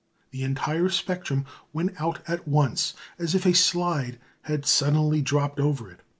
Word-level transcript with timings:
The 0.31 0.41
entire 0.41 0.89
spectrum 0.89 1.45
went 1.73 2.01
out 2.01 2.27
at 2.27 2.47
once, 2.47 2.95
as 3.19 3.35
if 3.35 3.45
a 3.45 3.53
slide 3.53 4.17
had 4.49 4.65
suddenly 4.65 5.21
dropped 5.21 5.59
over 5.59 5.91
it. 5.91 5.99